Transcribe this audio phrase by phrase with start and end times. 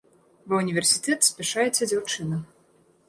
[0.53, 2.41] Ва ўніверсітэт спяшаецца дзяўчына.